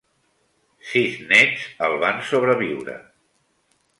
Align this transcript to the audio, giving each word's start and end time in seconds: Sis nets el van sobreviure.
Sis 0.93 1.19
nets 1.33 1.67
el 1.87 1.95
van 2.05 2.23
sobreviure. 2.31 2.95